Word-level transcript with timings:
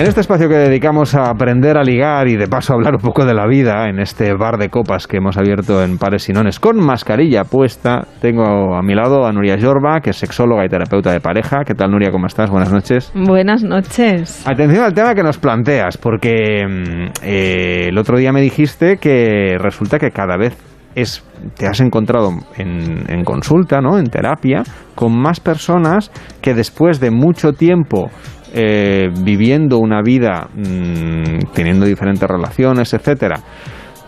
En 0.00 0.06
este 0.06 0.22
espacio 0.22 0.48
que 0.48 0.56
dedicamos 0.56 1.14
a 1.14 1.28
aprender 1.28 1.76
a 1.76 1.82
ligar 1.82 2.26
y 2.26 2.36
de 2.36 2.48
paso 2.48 2.72
a 2.72 2.76
hablar 2.76 2.94
un 2.94 3.02
poco 3.02 3.26
de 3.26 3.34
la 3.34 3.46
vida, 3.46 3.86
en 3.86 3.98
este 4.00 4.32
bar 4.32 4.56
de 4.56 4.70
copas 4.70 5.06
que 5.06 5.18
hemos 5.18 5.36
abierto 5.36 5.84
en 5.84 5.98
Pares 5.98 6.22
Sinones 6.22 6.58
con 6.58 6.78
mascarilla 6.78 7.44
puesta, 7.44 8.06
tengo 8.18 8.74
a 8.74 8.80
mi 8.80 8.94
lado 8.94 9.26
a 9.26 9.32
Nuria 9.32 9.58
Jorba, 9.60 10.00
que 10.00 10.08
es 10.08 10.16
sexóloga 10.16 10.64
y 10.64 10.70
terapeuta 10.70 11.12
de 11.12 11.20
pareja. 11.20 11.64
¿Qué 11.66 11.74
tal, 11.74 11.90
Nuria? 11.90 12.10
¿Cómo 12.10 12.28
estás? 12.28 12.48
Buenas 12.48 12.72
noches. 12.72 13.12
Buenas 13.14 13.62
noches. 13.62 14.42
Atención 14.48 14.86
al 14.86 14.94
tema 14.94 15.14
que 15.14 15.22
nos 15.22 15.36
planteas, 15.36 15.98
porque 15.98 16.64
mm, 16.66 17.12
eh, 17.22 17.88
el 17.88 17.98
otro 17.98 18.16
día 18.16 18.32
me 18.32 18.40
dijiste 18.40 18.96
que 18.96 19.58
resulta 19.58 19.98
que 19.98 20.12
cada 20.12 20.38
vez 20.38 20.56
es, 20.94 21.22
te 21.58 21.66
has 21.66 21.80
encontrado 21.80 22.30
en, 22.56 23.04
en 23.06 23.22
consulta, 23.22 23.82
¿no? 23.82 23.98
en 23.98 24.06
terapia, 24.06 24.62
con 24.94 25.14
más 25.14 25.40
personas 25.40 26.10
que 26.40 26.54
después 26.54 27.00
de 27.00 27.10
mucho 27.10 27.52
tiempo 27.52 28.08
eh, 28.52 29.08
viviendo 29.22 29.78
una 29.78 30.02
vida, 30.02 30.48
mm, 30.54 31.52
teniendo 31.52 31.86
diferentes 31.86 32.28
relaciones, 32.28 32.92
etcétera, 32.92 33.40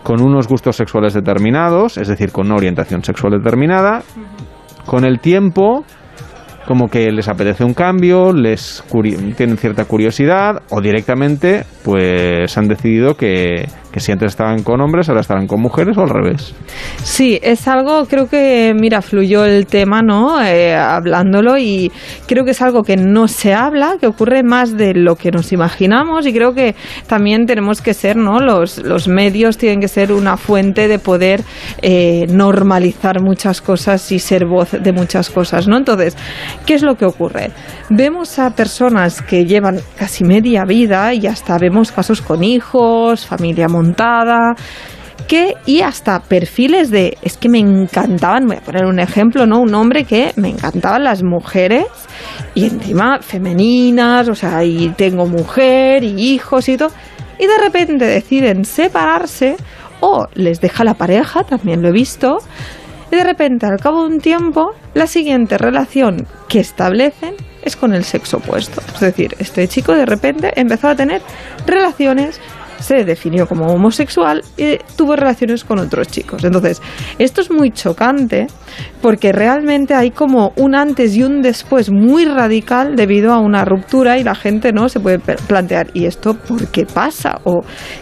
con 0.03 0.21
unos 0.21 0.47
gustos 0.47 0.75
sexuales 0.75 1.13
determinados, 1.13 1.97
es 1.97 2.07
decir, 2.07 2.31
con 2.31 2.47
una 2.47 2.55
orientación 2.55 3.03
sexual 3.03 3.33
determinada, 3.33 4.03
con 4.85 5.05
el 5.05 5.19
tiempo 5.19 5.85
como 6.67 6.87
que 6.87 7.11
les 7.11 7.27
apetece 7.27 7.63
un 7.63 7.73
cambio, 7.73 8.31
les 8.31 8.83
tienen 9.35 9.57
cierta 9.57 9.85
curiosidad 9.85 10.61
o 10.69 10.79
directamente 10.81 11.65
pues 11.83 12.57
han 12.57 12.67
decidido 12.67 13.15
que, 13.15 13.67
que 13.93 13.99
si 13.99 14.11
estaban 14.11 14.63
con 14.63 14.81
hombres, 14.81 15.07
ahora 15.07 15.21
estarán 15.21 15.45
con 15.45 15.61
mujeres 15.61 15.95
o 15.97 16.01
al 16.01 16.09
revés. 16.09 16.55
Sí, 17.03 17.39
es 17.43 17.67
algo, 17.67 18.05
creo 18.07 18.27
que, 18.27 18.73
mira, 18.75 19.03
fluyó 19.03 19.45
el 19.45 19.67
tema, 19.67 20.01
¿no? 20.01 20.43
Eh, 20.43 20.75
hablándolo 20.75 21.59
y 21.59 21.91
creo 22.25 22.43
que 22.43 22.51
es 22.51 22.61
algo 22.63 22.81
que 22.81 22.97
no 22.97 23.27
se 23.27 23.53
habla, 23.53 23.97
que 24.01 24.07
ocurre 24.07 24.41
más 24.41 24.75
de 24.75 24.95
lo 24.95 25.15
que 25.15 25.29
nos 25.29 25.53
imaginamos 25.53 26.25
y 26.25 26.33
creo 26.33 26.55
que 26.55 26.73
también 27.05 27.45
tenemos 27.45 27.81
que 27.81 27.93
ser, 27.93 28.17
¿no? 28.17 28.39
Los, 28.39 28.79
los 28.79 29.07
medios 29.07 29.59
tienen 29.59 29.79
que 29.79 29.87
ser 29.87 30.11
una 30.11 30.37
fuente 30.37 30.87
de 30.87 30.97
poder 30.97 31.43
eh, 31.83 32.25
normalizar 32.29 33.21
muchas 33.21 33.61
cosas 33.61 34.11
y 34.11 34.17
ser 34.17 34.47
voz 34.47 34.71
de 34.71 34.91
muchas 34.91 35.29
cosas, 35.29 35.67
¿no? 35.67 35.77
Entonces, 35.77 36.17
¿qué 36.65 36.73
es 36.73 36.81
lo 36.81 36.95
que 36.95 37.05
ocurre? 37.05 37.51
Vemos 37.91 38.39
a 38.39 38.49
personas 38.55 39.21
que 39.21 39.45
llevan 39.45 39.79
casi 39.95 40.23
media 40.23 40.63
vida 40.65 41.13
y 41.13 41.27
hasta 41.27 41.59
vemos 41.59 41.91
casos 41.91 42.23
con 42.23 42.43
hijos, 42.43 43.27
familia 43.27 43.67
montada 43.67 43.82
que 45.27 45.55
y 45.65 45.81
hasta 45.81 46.19
perfiles 46.19 46.91
de 46.91 47.17
es 47.21 47.37
que 47.37 47.49
me 47.49 47.59
encantaban 47.59 48.47
voy 48.47 48.57
a 48.57 48.61
poner 48.61 48.85
un 48.85 48.99
ejemplo 48.99 49.45
no 49.45 49.61
un 49.61 49.73
hombre 49.73 50.03
que 50.03 50.33
me 50.35 50.49
encantaban 50.49 51.03
las 51.03 51.23
mujeres 51.23 51.85
y 52.55 52.65
encima 52.65 53.19
femeninas 53.21 54.27
o 54.27 54.35
sea 54.35 54.63
y 54.63 54.89
tengo 54.89 55.25
mujer 55.25 56.03
y 56.03 56.33
hijos 56.33 56.67
y 56.67 56.77
todo 56.77 56.91
y 57.39 57.47
de 57.47 57.57
repente 57.57 58.05
deciden 58.05 58.65
separarse 58.65 59.55
o 60.01 60.27
les 60.33 60.59
deja 60.59 60.83
la 60.83 60.95
pareja 60.95 61.43
también 61.43 61.81
lo 61.81 61.89
he 61.89 61.93
visto 61.93 62.39
y 63.11 63.15
de 63.15 63.23
repente 63.23 63.65
al 63.65 63.79
cabo 63.79 64.01
de 64.01 64.15
un 64.15 64.19
tiempo 64.19 64.71
la 64.93 65.07
siguiente 65.07 65.57
relación 65.57 66.27
que 66.49 66.59
establecen 66.59 67.35
es 67.63 67.75
con 67.75 67.93
el 67.93 68.03
sexo 68.03 68.37
opuesto. 68.37 68.81
Es 68.93 68.99
decir 68.99 69.35
este 69.39 69.67
chico 69.67 69.93
de 69.93 70.05
repente 70.05 70.51
empezó 70.55 70.89
a 70.89 70.95
tener 70.95 71.21
relaciones 71.65 72.39
se 72.83 73.05
definió 73.05 73.47
como 73.47 73.67
homosexual 73.67 74.43
y 74.57 74.77
tuvo 74.95 75.15
relaciones 75.15 75.63
con 75.63 75.79
otros 75.79 76.07
chicos. 76.09 76.43
Entonces, 76.43 76.81
esto 77.17 77.41
es 77.41 77.49
muy 77.49 77.71
chocante 77.71 78.47
porque 79.01 79.31
realmente 79.31 79.93
hay 79.93 80.11
como 80.11 80.51
un 80.57 80.75
antes 80.75 81.15
y 81.15 81.23
un 81.23 81.41
después 81.41 81.91
muy 81.91 82.25
radical 82.25 82.95
debido 82.95 83.31
a 83.33 83.39
una 83.39 83.63
ruptura 83.63 84.17
y 84.17 84.23
la 84.23 84.35
gente 84.35 84.71
no 84.73 84.89
se 84.89 84.99
puede 84.99 85.19
plantear, 85.19 85.87
¿y 85.93 86.05
esto 86.05 86.33
por 86.33 86.67
qué 86.67 86.85
pasa? 86.85 87.39
¿O 87.45 87.61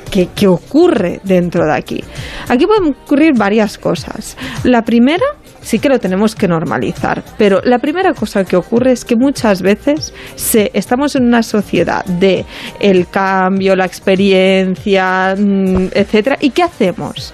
qué, 0.10 0.30
qué 0.36 0.48
ocurre 0.48 1.22
dentro 1.24 1.66
de 1.66 1.74
aquí? 1.74 2.04
Aquí 2.50 2.66
pueden 2.66 2.96
ocurrir 3.04 3.34
varias 3.38 3.78
cosas. 3.78 4.36
La 4.64 4.82
primera 4.82 5.26
sí 5.62 5.80
que 5.80 5.90
lo 5.90 6.00
tenemos 6.00 6.36
que 6.36 6.48
normalizar. 6.48 7.24
Pero 7.38 7.62
la 7.64 7.80
primera 7.80 8.14
cosa 8.14 8.44
que 8.44 8.56
ocurre 8.56 8.92
es 8.92 9.06
que 9.06 9.16
muchas 9.16 9.62
veces 9.62 10.14
se, 10.36 10.72
estamos 10.74 11.16
en 11.16 11.26
una 11.26 11.44
sociedad 11.44 12.04
de 12.06 12.46
el 12.80 13.08
cambio, 13.10 13.76
la 13.76 13.86
experiencia, 13.86 15.36
mm, 15.38 15.90
etcétera. 15.94 16.38
¿Y 16.40 16.52
qué 16.52 16.64
hacemos? 16.64 17.34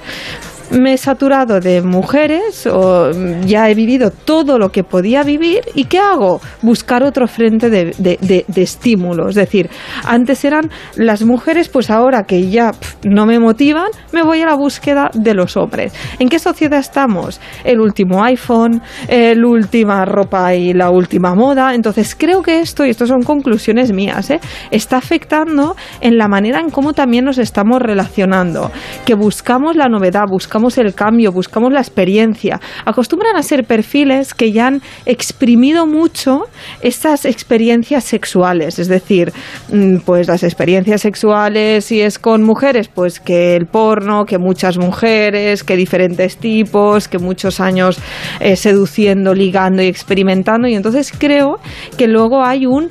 Me 0.72 0.94
he 0.94 0.98
saturado 0.98 1.60
de 1.60 1.82
mujeres 1.82 2.68
o 2.68 3.12
ya 3.46 3.70
he 3.70 3.76
vivido 3.76 4.12
todo 4.12 4.58
lo 4.58 4.70
que 4.70 4.84
podía 4.84 5.24
vivir 5.24 5.62
y 5.74 5.86
¿qué 5.86 6.00
hago? 6.00 6.42
Buscar 6.62 7.04
otro 7.04 7.28
frente 7.28 7.70
de, 7.70 7.94
de, 7.98 8.62
estímulo. 8.62 9.30
Es 9.30 9.36
decir, 9.36 9.70
antes 10.04 10.44
eran 10.44 10.70
las 10.96 11.24
mujeres, 11.24 11.70
pues 11.70 11.90
ahora 11.90 12.24
que 12.24 12.50
ya 12.50 12.72
no 13.04 13.26
me 13.26 13.40
motivan, 13.40 13.88
me 14.12 14.24
voy 14.24 14.42
a 14.42 14.48
la 14.48 14.56
búsqueda 14.56 15.10
de 15.14 15.34
los 15.34 15.56
hombres. 15.58 15.94
¿En 16.20 16.30
qué 16.30 16.40
sociedad 16.40 16.80
estamos? 16.80 17.40
El 17.64 17.80
último 17.80 18.24
iPhone, 18.24 18.82
la 19.08 19.48
última 19.48 20.06
ropa 20.06 20.54
y 20.54 20.74
la 20.74 20.90
última 20.90 21.34
moda. 21.36 21.74
Entonces 21.74 22.16
creo 22.16 22.42
que 22.42 22.60
esto, 22.60 22.86
y 22.86 22.90
esto 22.90 23.06
son 23.06 23.22
conclusiones 23.22 23.92
mías, 23.94 24.30
¿eh? 24.32 24.40
está 24.72 24.98
afectando 24.98 25.76
en 26.02 26.18
la 26.18 26.28
manera 26.28 26.60
en 26.60 26.70
cómo 26.70 26.94
también 26.94 27.26
nos 27.26 27.38
estamos 27.38 27.82
relacionando, 27.82 28.72
que 29.06 29.16
buscamos 29.16 29.76
la 29.76 29.88
novedad, 29.88 30.24
buscamos 30.30 30.57
buscamos 30.58 30.78
el 30.80 30.96
cambio, 30.96 31.32
buscamos 31.32 31.72
la 31.72 31.82
experiencia. 31.82 32.60
Acostumbran 32.84 33.36
a 33.36 33.44
ser 33.44 33.64
perfiles 33.64 34.34
que 34.34 34.52
ya 34.52 34.68
han 34.68 34.82
exprimido 35.06 35.86
mucho 35.86 36.46
estas 36.82 37.26
experiencias 37.26 38.04
sexuales, 38.06 38.80
es 38.80 38.88
decir, 38.88 39.32
mm, 39.72 39.98
pues 39.98 40.28
las 40.28 40.42
experiencias 40.42 41.02
sexuales 41.02 41.86
si 41.86 42.02
es 42.02 42.18
con 42.18 42.42
mujeres, 42.42 42.88
pues 42.88 43.20
que 43.20 43.56
el 43.56 43.68
porno, 43.68 44.26
que 44.26 44.40
muchas 44.40 44.80
mujeres, 44.80 45.64
que 45.64 45.76
diferentes 45.76 46.38
tipos, 46.38 47.08
que 47.08 47.20
muchos 47.20 47.60
años 47.60 48.00
eh, 48.40 48.56
seduciendo, 48.56 49.36
ligando 49.36 49.84
y 49.84 49.86
experimentando 49.86 50.68
y 50.68 50.74
entonces 50.74 51.14
creo 51.16 51.60
que 51.98 52.08
luego 52.08 52.44
hay 52.44 52.66
un, 52.66 52.90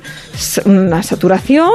una 0.65 1.03
saturación 1.03 1.71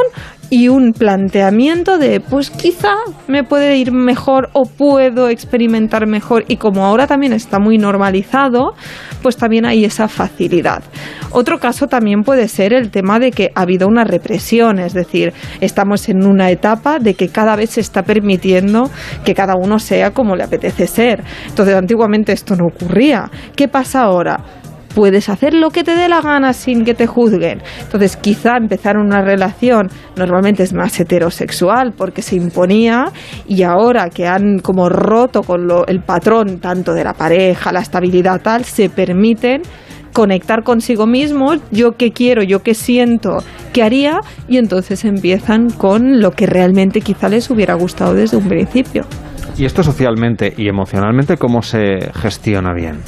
y 0.53 0.69
un 0.69 0.93
planteamiento 0.93 1.97
de, 1.97 2.21
pues 2.21 2.51
quizá 2.51 2.93
me 3.27 3.43
puede 3.43 3.79
ir 3.79 3.91
mejor 3.91 4.51
o 4.53 4.65
puedo 4.65 5.31
experimentar 5.31 6.07
mejor 6.07 6.45
y 6.47 6.59
como 6.59 6.85
ahora 6.85 7.07
también 7.07 7.33
está 7.33 7.59
muy 7.59 7.79
normalizado, 7.79 8.75
pues 9.23 9.39
también 9.39 9.65
hay 9.65 9.87
esa 9.87 10.09
facilidad. 10.09 10.83
Otro 11.31 11.59
caso 11.59 11.87
también 11.87 12.21
puede 12.21 12.49
ser 12.49 12.75
el 12.75 12.91
tema 12.91 13.19
de 13.19 13.31
que 13.31 13.51
ha 13.55 13.63
habido 13.63 13.89
una 13.89 14.05
represión, 14.05 14.79
es 14.79 14.93
decir, 14.93 15.33
estamos 15.63 16.11
en 16.11 16.27
una 16.27 16.51
etapa 16.51 16.99
de 16.99 17.15
que 17.15 17.29
cada 17.29 17.57
vez 17.57 17.71
se 17.71 17.81
está 17.81 18.03
permitiendo 18.03 18.91
que 19.25 19.35
cada 19.35 19.55
uno 19.57 19.79
sea 19.79 20.11
como 20.11 20.37
le 20.37 20.45
apetece 20.45 20.87
ser. 20.87 21.25
Entonces, 21.49 21.75
antiguamente 21.75 22.33
esto 22.33 22.57
no 22.57 22.67
ocurría. 22.67 23.31
¿Qué 23.57 23.69
pasa 23.69 24.03
ahora? 24.03 24.62
Puedes 24.95 25.29
hacer 25.29 25.55
lo 25.55 25.71
que 25.71 25.85
te 25.85 25.95
dé 25.95 26.09
la 26.09 26.21
gana 26.21 26.53
sin 26.53 26.85
que 26.85 26.95
te 26.95 27.07
juzguen. 27.07 27.63
Entonces, 27.81 28.17
quizá 28.17 28.57
empezar 28.57 28.97
una 28.97 29.23
relación 29.23 29.89
normalmente 30.17 30.63
es 30.63 30.73
más 30.73 30.99
heterosexual 31.01 31.93
porque 31.97 32.23
se 32.23 32.37
imponía 32.37 33.07
y 33.47 33.63
ahora 33.63 34.09
que 34.11 34.27
han 34.27 34.59
como 34.59 34.89
roto 34.89 35.43
con 35.43 35.67
lo, 35.67 35.87
el 35.87 36.01
patrón 36.01 36.59
tanto 36.59 36.95
de 36.95 37.05
la 37.05 37.15
pareja, 37.15 37.73
la 37.73 37.81
estabilidad 37.81 38.41
tal, 38.43 38.65
se 38.65 38.89
permiten 38.89 39.63
conectar 40.13 40.63
consigo 40.63 41.07
mismos, 41.07 41.61
yo 41.71 41.93
qué 41.93 42.13
quiero, 42.13 42.43
yo 42.43 42.63
qué 42.63 42.75
siento, 42.75 43.39
qué 43.73 43.83
haría, 43.83 44.21
y 44.47 44.59
entonces 44.59 45.05
empiezan 45.05 45.71
con 45.71 46.21
lo 46.21 46.33
que 46.33 46.47
realmente 46.47 47.01
quizá 47.01 47.29
les 47.29 47.51
hubiera 47.51 47.75
gustado 47.75 48.15
desde 48.15 48.37
un 48.37 48.47
principio. 48.47 49.07
¿Y 49.57 49.65
esto 49.65 49.83
socialmente 49.83 50.53
y 50.57 50.69
emocionalmente 50.69 51.37
cómo 51.37 51.63
se 51.63 52.11
gestiona 52.15 52.73
bien? 52.75 53.01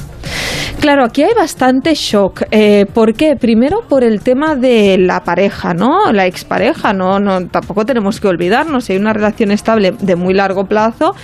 Claro, 0.79 1.03
aquí 1.05 1.23
hay 1.23 1.33
bastante 1.33 1.95
shock. 1.95 2.43
Eh, 2.51 2.85
¿Por 2.93 3.13
qué? 3.13 3.35
Primero 3.35 3.81
por 3.87 4.03
el 4.03 4.21
tema 4.21 4.55
de 4.55 4.97
la 4.99 5.23
pareja, 5.23 5.73
¿no? 5.73 6.11
La 6.11 6.27
expareja, 6.27 6.93
¿no? 6.93 7.19
no 7.19 7.47
tampoco 7.47 7.85
tenemos 7.85 8.19
que 8.19 8.27
olvidarnos. 8.27 8.85
Si 8.85 8.93
hay 8.93 8.99
una 8.99 9.13
relación 9.13 9.51
estable 9.51 9.93
de 9.99 10.15
muy 10.15 10.33
largo 10.33 10.65
plazo, 10.65 11.15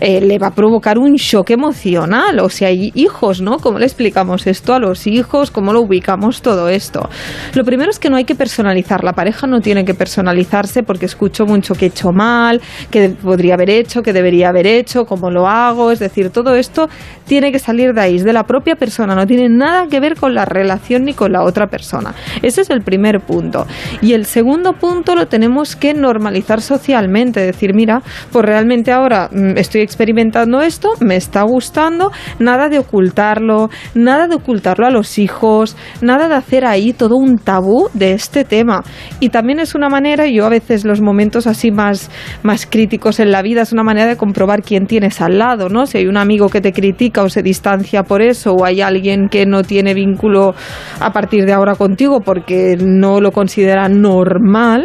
eh, 0.00 0.20
le 0.20 0.38
va 0.38 0.48
a 0.48 0.54
provocar 0.54 0.98
un 0.98 1.14
shock 1.14 1.50
emocional. 1.50 2.38
O 2.40 2.48
si 2.48 2.64
hay 2.64 2.92
hijos, 2.94 3.40
¿no? 3.40 3.58
¿Cómo 3.58 3.78
le 3.78 3.86
explicamos 3.86 4.46
esto 4.46 4.74
a 4.74 4.78
los 4.78 5.06
hijos? 5.06 5.50
¿Cómo 5.50 5.72
lo 5.72 5.80
ubicamos 5.80 6.40
todo 6.42 6.68
esto? 6.68 7.08
Lo 7.54 7.64
primero 7.64 7.90
es 7.90 7.98
que 7.98 8.10
no 8.10 8.16
hay 8.16 8.24
que 8.24 8.36
personalizar. 8.36 9.02
La 9.02 9.14
pareja 9.14 9.46
no 9.46 9.60
tiene 9.60 9.84
que 9.84 9.94
personalizarse 9.94 10.82
porque 10.82 11.06
escucho 11.06 11.44
mucho 11.44 11.74
que 11.74 11.86
he 11.86 11.88
hecho 11.88 12.12
mal, 12.12 12.60
que 12.90 13.08
podría 13.08 13.54
haber 13.54 13.70
hecho, 13.70 14.02
que 14.02 14.12
debería 14.12 14.50
haber 14.50 14.66
hecho, 14.66 15.06
cómo 15.06 15.30
lo 15.30 15.48
hago. 15.48 15.90
Es 15.90 15.98
decir, 15.98 16.30
todo 16.30 16.54
esto 16.54 16.88
tiene 17.26 17.50
que 17.50 17.58
salir 17.58 17.94
de 17.94 18.00
ahí, 18.00 18.18
de 18.18 18.32
la 18.32 18.44
propia 18.44 18.76
persona 18.76 18.97
no 19.06 19.26
tiene 19.26 19.48
nada 19.48 19.86
que 19.88 20.00
ver 20.00 20.16
con 20.16 20.34
la 20.34 20.44
relación 20.44 21.04
ni 21.04 21.14
con 21.14 21.32
la 21.32 21.42
otra 21.42 21.66
persona. 21.66 22.14
Ese 22.42 22.62
es 22.62 22.70
el 22.70 22.82
primer 22.82 23.20
punto. 23.20 23.66
Y 24.02 24.12
el 24.12 24.24
segundo 24.24 24.72
punto 24.74 25.14
lo 25.14 25.26
tenemos 25.26 25.76
que 25.76 25.94
normalizar 25.94 26.60
socialmente, 26.60 27.40
decir, 27.40 27.74
mira, 27.74 28.02
pues 28.32 28.44
realmente 28.44 28.92
ahora 28.92 29.28
mm, 29.30 29.56
estoy 29.56 29.82
experimentando 29.82 30.60
esto, 30.60 30.90
me 31.00 31.16
está 31.16 31.42
gustando, 31.42 32.10
nada 32.38 32.68
de 32.68 32.78
ocultarlo, 32.78 33.70
nada 33.94 34.28
de 34.28 34.36
ocultarlo 34.36 34.86
a 34.86 34.90
los 34.90 35.18
hijos, 35.18 35.76
nada 36.00 36.28
de 36.28 36.34
hacer 36.34 36.64
ahí 36.64 36.92
todo 36.92 37.16
un 37.16 37.38
tabú 37.38 37.88
de 37.94 38.12
este 38.12 38.44
tema. 38.44 38.82
Y 39.20 39.30
también 39.30 39.60
es 39.60 39.74
una 39.74 39.88
manera, 39.88 40.26
yo 40.26 40.46
a 40.46 40.50
veces 40.50 40.84
los 40.84 41.00
momentos 41.00 41.46
así 41.46 41.70
más, 41.70 42.10
más 42.42 42.66
críticos 42.66 43.20
en 43.20 43.32
la 43.32 43.42
vida 43.42 43.62
es 43.62 43.72
una 43.72 43.82
manera 43.82 44.06
de 44.06 44.16
comprobar 44.16 44.62
quién 44.62 44.86
tienes 44.86 45.20
al 45.20 45.38
lado, 45.38 45.68
¿no? 45.68 45.86
Si 45.86 45.98
hay 45.98 46.06
un 46.06 46.16
amigo 46.16 46.48
que 46.48 46.60
te 46.60 46.72
critica 46.72 47.22
o 47.22 47.28
se 47.28 47.42
distancia 47.42 48.02
por 48.02 48.22
eso, 48.22 48.52
o 48.52 48.64
hay 48.64 48.80
alguien 48.88 49.28
que 49.28 49.46
no 49.46 49.62
tiene 49.62 49.94
vínculo 49.94 50.54
a 51.00 51.12
partir 51.12 51.46
de 51.46 51.52
ahora 51.52 51.74
contigo 51.74 52.20
porque 52.20 52.76
no 52.76 53.20
lo 53.20 53.32
considera 53.32 53.88
normal, 53.88 54.84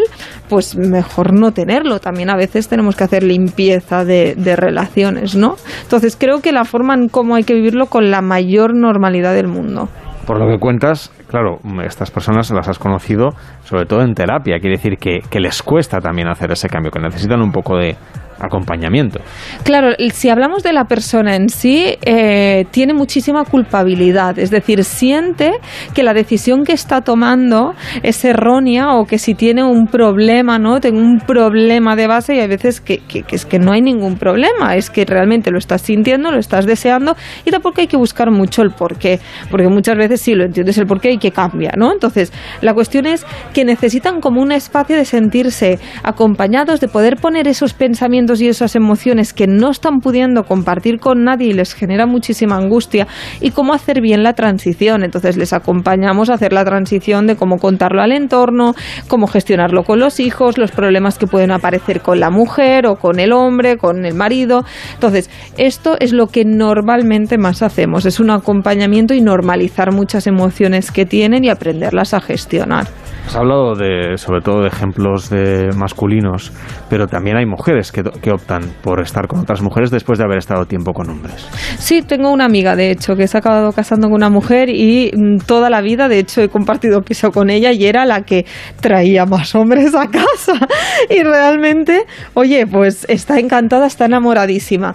pues 0.49 0.75
mejor 0.77 1.33
no 1.33 1.51
tenerlo. 1.51 1.99
También 1.99 2.29
a 2.29 2.35
veces 2.35 2.67
tenemos 2.67 2.95
que 2.95 3.03
hacer 3.03 3.23
limpieza 3.23 4.05
de, 4.05 4.35
relaciones, 4.55 5.35
¿no? 5.35 5.55
Entonces 5.81 6.15
creo 6.15 6.41
que 6.41 6.51
la 6.51 6.63
forma 6.63 6.93
en 6.93 7.09
cómo 7.09 7.35
hay 7.35 7.43
que 7.43 7.53
vivirlo 7.53 7.87
con 7.87 8.11
la 8.11 8.21
mayor 8.21 8.75
normalidad 8.75 9.33
del 9.33 9.47
mundo. 9.47 9.89
Por 10.27 10.39
lo 10.39 10.47
que 10.47 10.57
cuentas, 10.57 11.11
claro, 11.27 11.59
estas 11.85 12.11
personas 12.11 12.49
las 12.51 12.69
has 12.69 12.79
conocido 12.79 13.31
sobre 13.63 13.85
todo 13.85 14.03
en 14.03 14.13
terapia. 14.13 14.59
Quiere 14.59 14.77
decir 14.77 14.97
que 14.97 15.39
les 15.39 15.61
cuesta 15.61 15.99
también 15.99 16.29
hacer 16.29 16.51
ese 16.51 16.69
cambio, 16.69 16.91
que 16.91 16.99
necesitan 16.99 17.41
un 17.41 17.51
poco 17.51 17.75
de, 17.75 17.97
acompañamiento. 18.39 19.19
Claro, 19.63 19.89
si 20.13 20.29
hablamos 20.29 20.63
de 20.63 20.73
la 20.73 20.85
persona 20.85 21.35
en 21.35 21.49
sí, 21.49 21.97
eh, 22.05 22.65
tiene 22.71 22.93
muchísima 22.93 23.45
culpabilidad, 23.45 24.39
es 24.39 24.51
decir, 24.51 24.83
siente 24.83 25.51
que 25.93 26.03
la 26.03 26.13
decisión 26.13 26.63
que 26.63 26.73
está 26.73 27.01
tomando 27.01 27.73
es 28.01 28.23
errónea 28.25 28.95
o 28.95 29.05
que 29.05 29.17
si 29.17 29.35
tiene 29.35 29.63
un 29.63 29.87
problema, 29.87 30.59
¿no? 30.59 30.79
Tengo 30.79 30.99
un 30.99 31.19
problema 31.19 31.95
de 31.95 32.07
base 32.07 32.35
y 32.35 32.39
hay 32.39 32.47
veces 32.47 32.81
que, 32.81 33.01
es 33.31 33.45
que 33.45 33.59
no 33.59 33.71
hay 33.71 33.81
ningún 33.81 34.17
problema, 34.17 34.75
es 34.75 34.89
que 34.89 35.05
realmente 35.05 35.51
lo 35.51 35.57
estás 35.57 35.81
sintiendo, 35.81 36.31
lo 36.31 36.39
estás 36.39 36.65
deseando 36.65 37.15
y 37.45 37.51
tampoco 37.51 37.81
hay 37.81 37.87
que 37.87 37.97
buscar 37.97 38.31
mucho 38.31 38.61
el 38.61 38.71
porqué, 38.71 39.19
porque 39.49 39.67
muchas 39.67 39.97
veces 39.97 40.21
sí 40.21 40.33
lo 40.33 40.45
entiendes 40.45 40.77
el 40.77 40.85
porqué 40.85 41.11
y 41.11 41.17
que 41.17 41.31
cambia, 41.31 41.71
¿no? 41.77 41.91
Entonces, 41.91 42.31
la 42.61 42.73
cuestión 42.73 43.05
es 43.05 43.25
que 43.53 43.65
necesitan 43.65 44.21
como 44.21 44.41
un 44.41 44.51
espacio 44.51 44.95
de 44.95 45.05
sentirse 45.05 45.79
acompañados, 46.03 46.79
de 46.79 46.87
poder 46.87 47.17
poner 47.17 47.47
esos 47.47 47.73
pensamientos 47.73 48.32
y 48.41 48.47
esas 48.47 48.75
emociones 48.75 49.33
que 49.33 49.47
no 49.47 49.71
están 49.71 49.99
pudiendo 49.99 50.43
compartir 50.43 50.99
con 50.99 51.23
nadie 51.23 51.47
y 51.47 51.53
les 51.53 51.73
genera 51.73 52.05
muchísima 52.05 52.57
angustia 52.57 53.07
y 53.41 53.51
cómo 53.51 53.73
hacer 53.73 54.01
bien 54.01 54.23
la 54.23 54.33
transición. 54.33 55.03
Entonces 55.03 55.37
les 55.37 55.53
acompañamos 55.53 56.29
a 56.29 56.35
hacer 56.35 56.53
la 56.53 56.65
transición 56.65 57.27
de 57.27 57.35
cómo 57.35 57.57
contarlo 57.57 58.01
al 58.01 58.11
entorno, 58.11 58.75
cómo 59.07 59.27
gestionarlo 59.27 59.83
con 59.83 59.99
los 59.99 60.19
hijos, 60.19 60.57
los 60.57 60.71
problemas 60.71 61.17
que 61.17 61.27
pueden 61.27 61.51
aparecer 61.51 62.01
con 62.01 62.19
la 62.19 62.29
mujer 62.29 62.87
o 62.87 62.95
con 62.95 63.19
el 63.19 63.31
hombre, 63.31 63.77
con 63.77 64.05
el 64.05 64.13
marido. 64.13 64.63
Entonces, 64.93 65.29
esto 65.57 65.95
es 65.99 66.13
lo 66.13 66.27
que 66.27 66.45
normalmente 66.45 67.37
más 67.37 67.61
hacemos, 67.61 68.05
es 68.05 68.19
un 68.19 68.29
acompañamiento 68.29 69.13
y 69.13 69.21
normalizar 69.21 69.91
muchas 69.91 70.27
emociones 70.27 70.91
que 70.91 71.05
tienen 71.05 71.43
y 71.43 71.49
aprenderlas 71.49 72.13
a 72.13 72.21
gestionar. 72.21 72.87
Has 73.25 73.35
hablado 73.35 73.75
de, 73.75 74.17
sobre 74.17 74.41
todo 74.41 74.61
de 74.61 74.67
ejemplos 74.67 75.29
de 75.29 75.69
masculinos, 75.75 76.51
pero 76.89 77.07
también 77.07 77.37
hay 77.37 77.45
mujeres 77.45 77.91
que, 77.91 78.03
que, 78.03 78.31
optan 78.31 78.63
por 78.81 79.01
estar 79.01 79.27
con 79.27 79.39
otras 79.39 79.61
mujeres 79.61 79.91
después 79.91 80.19
de 80.19 80.25
haber 80.25 80.37
estado 80.37 80.65
tiempo 80.65 80.93
con 80.93 81.09
hombres. 81.09 81.47
Sí, 81.79 82.01
tengo 82.01 82.31
una 82.31 82.45
amiga, 82.45 82.75
de 82.75 82.91
hecho, 82.91 83.15
que 83.15 83.27
se 83.27 83.37
ha 83.37 83.39
acabado 83.39 83.71
casando 83.71 84.07
con 84.07 84.15
una 84.15 84.29
mujer 84.29 84.69
y 84.69 85.11
mm, 85.15 85.45
toda 85.45 85.69
la 85.69 85.81
vida, 85.81 86.07
de 86.07 86.19
hecho, 86.19 86.41
he 86.41 86.49
compartido 86.49 87.01
piso 87.01 87.31
con 87.31 87.49
ella 87.49 87.71
y 87.71 87.85
era 87.85 88.05
la 88.05 88.21
que 88.21 88.45
traía 88.81 89.25
más 89.25 89.55
hombres 89.55 89.95
a 89.95 90.07
casa. 90.07 90.67
Y 91.09 91.21
realmente, 91.21 92.05
oye, 92.33 92.65
pues 92.65 93.05
está 93.09 93.39
encantada, 93.39 93.87
está 93.87 94.05
enamoradísima. 94.05 94.93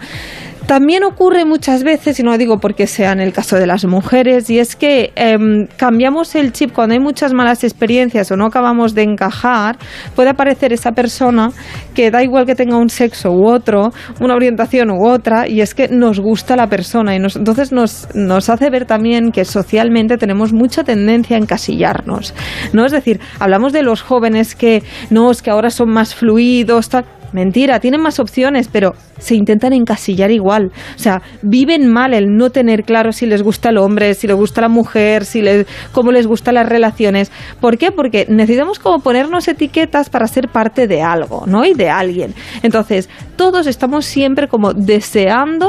También 0.68 1.02
ocurre 1.02 1.46
muchas 1.46 1.82
veces, 1.82 2.20
y 2.20 2.22
no 2.22 2.36
digo 2.36 2.58
porque 2.58 2.86
sea 2.86 3.12
en 3.12 3.20
el 3.20 3.32
caso 3.32 3.56
de 3.56 3.66
las 3.66 3.86
mujeres, 3.86 4.50
y 4.50 4.58
es 4.58 4.76
que 4.76 5.12
em, 5.16 5.66
cambiamos 5.78 6.34
el 6.34 6.52
chip 6.52 6.74
cuando 6.74 6.92
hay 6.92 7.00
muchas 7.00 7.32
malas 7.32 7.64
experiencias 7.64 8.30
o 8.30 8.36
no 8.36 8.44
acabamos 8.44 8.94
de 8.94 9.02
encajar, 9.02 9.78
puede 10.14 10.28
aparecer 10.28 10.74
esa 10.74 10.92
persona 10.92 11.52
que 11.94 12.10
da 12.10 12.22
igual 12.22 12.44
que 12.44 12.54
tenga 12.54 12.76
un 12.76 12.90
sexo 12.90 13.30
u 13.30 13.46
otro, 13.48 13.92
una 14.20 14.34
orientación 14.34 14.90
u 14.90 15.06
otra, 15.06 15.48
y 15.48 15.62
es 15.62 15.74
que 15.74 15.88
nos 15.88 16.20
gusta 16.20 16.54
la 16.54 16.66
persona. 16.66 17.16
Y 17.16 17.18
nos, 17.18 17.36
entonces 17.36 17.72
nos, 17.72 18.06
nos 18.14 18.50
hace 18.50 18.68
ver 18.68 18.84
también 18.84 19.32
que 19.32 19.46
socialmente 19.46 20.18
tenemos 20.18 20.52
mucha 20.52 20.84
tendencia 20.84 21.38
a 21.38 21.40
encasillarnos. 21.40 22.34
¿no? 22.74 22.84
Es 22.84 22.92
decir, 22.92 23.20
hablamos 23.40 23.72
de 23.72 23.82
los 23.82 24.02
jóvenes 24.02 24.54
que 24.54 24.82
no, 25.08 25.30
es 25.30 25.40
que 25.40 25.48
ahora 25.48 25.70
son 25.70 25.88
más 25.88 26.14
fluidos, 26.14 26.90
tal 26.90 27.06
Mentira, 27.32 27.78
tienen 27.78 28.00
más 28.00 28.20
opciones, 28.20 28.68
pero 28.68 28.94
se 29.18 29.34
intentan 29.34 29.72
encasillar 29.72 30.30
igual. 30.30 30.70
O 30.96 30.98
sea, 30.98 31.20
viven 31.42 31.86
mal 31.86 32.14
el 32.14 32.36
no 32.36 32.50
tener 32.50 32.84
claro 32.84 33.12
si 33.12 33.26
les 33.26 33.42
gusta 33.42 33.68
el 33.68 33.78
hombre, 33.78 34.14
si 34.14 34.26
les 34.26 34.36
gusta 34.36 34.62
la 34.62 34.68
mujer, 34.68 35.24
si 35.24 35.42
les, 35.42 35.66
cómo 35.92 36.10
les 36.10 36.26
gustan 36.26 36.54
las 36.54 36.68
relaciones. 36.68 37.30
¿Por 37.60 37.76
qué? 37.76 37.92
Porque 37.92 38.26
necesitamos 38.28 38.78
como 38.78 39.00
ponernos 39.00 39.46
etiquetas 39.46 40.08
para 40.08 40.26
ser 40.26 40.48
parte 40.48 40.86
de 40.86 41.02
algo, 41.02 41.44
¿no? 41.46 41.64
Y 41.64 41.74
de 41.74 41.90
alguien. 41.90 42.34
Entonces, 42.62 43.08
todos 43.36 43.66
estamos 43.66 44.06
siempre 44.06 44.48
como 44.48 44.72
deseando, 44.72 45.68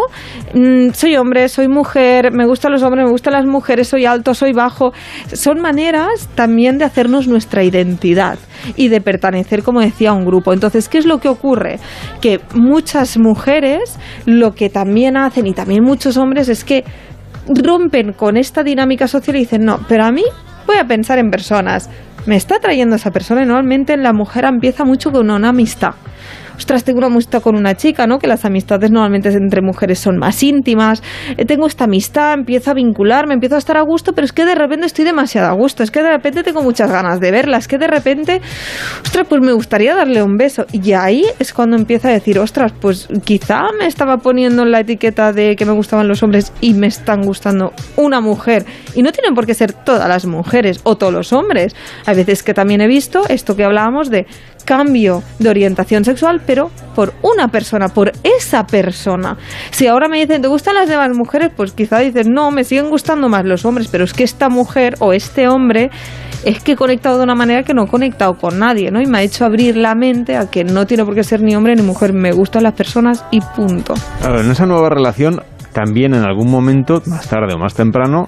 mm, 0.53 0.91
soy 0.93 1.17
hombre, 1.17 1.49
soy 1.49 1.67
mujer, 1.67 2.31
me 2.31 2.45
gustan 2.45 2.71
los 2.71 2.83
hombres, 2.83 3.05
me 3.05 3.11
gustan 3.11 3.33
las 3.33 3.45
mujeres, 3.45 3.89
soy 3.89 4.05
alto, 4.05 4.33
soy 4.33 4.53
bajo. 4.53 4.93
Son 5.33 5.59
maneras 5.59 6.29
también 6.35 6.77
de 6.77 6.85
hacernos 6.85 7.27
nuestra 7.27 7.63
identidad 7.63 8.39
y 8.75 8.89
de 8.89 9.01
pertenecer, 9.01 9.63
como 9.63 9.81
decía, 9.81 10.11
a 10.11 10.13
un 10.13 10.25
grupo. 10.25 10.53
Entonces, 10.53 10.89
¿qué 10.89 10.97
es 10.97 11.05
lo 11.05 11.19
que 11.19 11.29
ocurre? 11.29 11.79
Que 12.21 12.39
muchas 12.53 13.17
mujeres 13.17 13.97
lo 14.25 14.53
que 14.55 14.69
también 14.69 15.17
hacen 15.17 15.47
y 15.47 15.53
también 15.53 15.83
muchos 15.83 16.17
hombres 16.17 16.49
es 16.49 16.63
que 16.63 16.83
rompen 17.47 18.13
con 18.13 18.37
esta 18.37 18.63
dinámica 18.63 19.07
social 19.07 19.35
y 19.35 19.39
dicen, 19.39 19.65
no, 19.65 19.79
pero 19.87 20.05
a 20.05 20.11
mí 20.11 20.23
voy 20.67 20.77
a 20.77 20.85
pensar 20.85 21.19
en 21.19 21.31
personas. 21.31 21.89
Me 22.25 22.35
está 22.35 22.59
trayendo 22.59 22.95
esa 22.95 23.11
persona 23.11 23.41
y 23.43 23.45
normalmente 23.45 23.95
la 23.97 24.13
mujer 24.13 24.45
empieza 24.45 24.83
mucho 24.83 25.11
con 25.11 25.31
una 25.31 25.49
amistad 25.49 25.95
ostras, 26.59 26.83
tengo 26.83 26.97
una 26.97 27.07
amistad 27.07 27.41
con 27.41 27.55
una 27.55 27.75
chica, 27.75 28.05
¿no? 28.05 28.19
Que 28.19 28.27
las 28.27 28.43
amistades 28.43 28.91
normalmente 28.91 29.29
entre 29.29 29.61
mujeres 29.61 29.99
son 29.99 30.17
más 30.17 30.43
íntimas, 30.43 31.01
eh, 31.37 31.45
tengo 31.45 31.67
esta 31.67 31.85
amistad, 31.85 32.33
empiezo 32.33 32.71
a 32.71 32.73
vincularme, 32.73 33.33
empiezo 33.33 33.55
a 33.55 33.59
estar 33.59 33.77
a 33.77 33.81
gusto, 33.81 34.11
pero 34.13 34.25
es 34.25 34.33
que 34.33 34.45
de 34.45 34.55
repente 34.55 34.85
estoy 34.85 35.05
demasiado 35.05 35.47
a 35.47 35.53
gusto, 35.53 35.83
es 35.83 35.89
que 35.89 36.03
de 36.03 36.09
repente 36.09 36.43
tengo 36.43 36.61
muchas 36.61 36.91
ganas 36.91 37.21
de 37.21 37.31
verla, 37.31 37.57
es 37.57 37.67
que 37.67 37.77
de 37.77 37.87
repente, 37.87 38.41
ostras, 39.01 39.25
pues 39.29 39.41
me 39.41 39.53
gustaría 39.53 39.95
darle 39.95 40.21
un 40.21 40.35
beso. 40.35 40.65
Y 40.73 40.91
ahí 40.91 41.23
es 41.39 41.53
cuando 41.53 41.77
empieza 41.77 42.09
a 42.09 42.11
decir, 42.11 42.37
ostras, 42.39 42.73
pues 42.79 43.07
quizá 43.23 43.63
me 43.79 43.85
estaba 43.85 44.17
poniendo 44.17 44.63
en 44.63 44.71
la 44.71 44.81
etiqueta 44.81 45.31
de 45.31 45.55
que 45.55 45.65
me 45.65 45.71
gustaban 45.71 46.09
los 46.09 46.21
hombres 46.23 46.51
y 46.59 46.73
me 46.73 46.87
están 46.87 47.21
gustando 47.21 47.71
una 47.95 48.19
mujer. 48.19 48.65
Y 48.95 49.01
no 49.01 49.13
tienen 49.13 49.33
por 49.33 49.45
qué 49.45 49.53
ser 49.53 49.71
todas 49.71 50.09
las 50.09 50.25
mujeres 50.25 50.81
o 50.83 50.97
todos 50.97 51.13
los 51.13 51.31
hombres. 51.31 51.73
Hay 52.05 52.17
veces 52.17 52.43
que 52.43 52.53
también 52.53 52.81
he 52.81 52.87
visto 52.87 53.21
esto 53.29 53.55
que 53.55 53.63
hablábamos 53.63 54.09
de 54.09 54.27
cambio 54.65 55.23
de 55.39 55.49
orientación 55.49 56.03
sexual, 56.05 56.41
pero 56.49 56.71
por 56.95 57.13
una 57.21 57.49
persona, 57.49 57.89
por 57.89 58.11
esa 58.23 58.65
persona. 58.65 59.37
Si 59.69 59.85
ahora 59.85 60.07
me 60.07 60.17
dicen, 60.17 60.41
¿te 60.41 60.47
gustan 60.47 60.73
las 60.73 60.89
demás 60.89 61.15
mujeres? 61.15 61.51
Pues 61.55 61.73
quizá 61.73 61.99
dicen, 61.99 62.33
no, 62.33 62.49
me 62.49 62.63
siguen 62.63 62.89
gustando 62.89 63.29
más 63.29 63.45
los 63.45 63.65
hombres, 63.65 63.87
pero 63.87 64.03
es 64.03 64.13
que 64.13 64.23
esta 64.23 64.49
mujer 64.49 64.95
o 64.97 65.13
este 65.13 65.47
hombre 65.47 65.91
es 66.43 66.59
que 66.63 66.71
he 66.71 66.75
conectado 66.75 67.19
de 67.19 67.23
una 67.25 67.35
manera 67.35 67.61
que 67.61 67.75
no 67.75 67.83
he 67.83 67.87
conectado 67.87 68.33
con 68.33 68.57
nadie, 68.57 68.89
¿no? 68.89 68.99
Y 68.99 69.05
me 69.05 69.19
ha 69.19 69.21
hecho 69.21 69.45
abrir 69.45 69.77
la 69.77 69.93
mente 69.93 70.37
a 70.37 70.49
que 70.49 70.63
no 70.63 70.87
tiene 70.87 71.05
por 71.05 71.13
qué 71.13 71.23
ser 71.23 71.43
ni 71.43 71.55
hombre 71.55 71.75
ni 71.75 71.83
mujer, 71.83 72.13
me 72.13 72.31
gustan 72.31 72.63
las 72.63 72.73
personas 72.73 73.23
y 73.29 73.41
punto. 73.41 73.93
Claro, 74.19 74.41
en 74.41 74.49
esa 74.49 74.65
nueva 74.65 74.89
relación 74.89 75.43
también 75.71 76.15
en 76.15 76.23
algún 76.23 76.49
momento, 76.49 77.03
más 77.05 77.29
tarde 77.29 77.53
o 77.53 77.59
más 77.59 77.75
temprano, 77.75 78.27